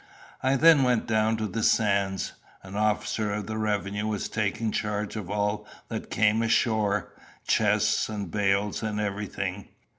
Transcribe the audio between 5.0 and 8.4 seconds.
of all that came ashore chests, and